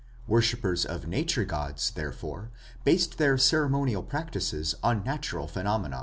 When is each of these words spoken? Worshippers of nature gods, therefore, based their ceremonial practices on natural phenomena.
Worshippers 0.27 0.83
of 0.83 1.05
nature 1.05 1.45
gods, 1.45 1.91
therefore, 1.91 2.49
based 2.83 3.19
their 3.19 3.37
ceremonial 3.37 4.01
practices 4.01 4.73
on 4.81 5.03
natural 5.03 5.45
phenomena. 5.47 5.99